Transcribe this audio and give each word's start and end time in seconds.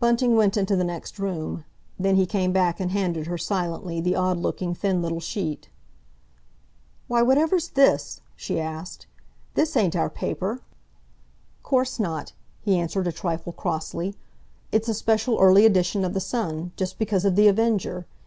Bunting 0.00 0.36
went 0.36 0.58
into 0.58 0.76
the 0.76 0.84
next 0.84 1.18
room; 1.18 1.64
then 1.98 2.16
he 2.16 2.26
came 2.26 2.52
back 2.52 2.78
and 2.78 2.90
handed 2.90 3.26
her 3.26 3.38
silently 3.38 4.02
the 4.02 4.14
odd 4.14 4.36
looking, 4.36 4.74
thin 4.74 5.00
little 5.00 5.18
sheet. 5.18 5.70
"Why, 7.08 7.22
whatever's 7.22 7.68
this?" 7.70 8.20
she 8.36 8.60
asked. 8.60 9.06
"This 9.54 9.74
ain't 9.74 9.96
our 9.96 10.10
paper!" 10.10 10.60
"'Course 11.62 11.98
not," 11.98 12.34
he 12.60 12.76
answered, 12.78 13.06
a 13.06 13.12
trifle 13.12 13.54
crossly. 13.54 14.14
"It's 14.72 14.90
a 14.90 14.94
special 14.94 15.38
early 15.40 15.64
edition 15.64 16.04
of 16.04 16.12
the 16.12 16.20
Sun, 16.20 16.72
just 16.76 16.98
because 16.98 17.24
of 17.24 17.34
The 17.34 17.48
Avenger. 17.48 18.04